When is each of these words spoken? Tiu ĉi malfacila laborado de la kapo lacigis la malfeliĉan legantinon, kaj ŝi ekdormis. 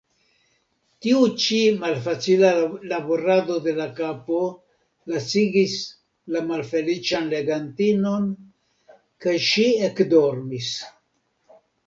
Tiu 1.05 1.17
ĉi 1.41 1.57
malfacila 1.81 2.49
laborado 2.93 3.57
de 3.65 3.73
la 3.79 3.85
kapo 3.99 4.39
lacigis 5.13 5.75
la 6.37 6.41
malfeliĉan 6.47 7.27
legantinon, 7.35 8.25
kaj 9.27 9.35
ŝi 9.51 9.67
ekdormis. 9.91 10.71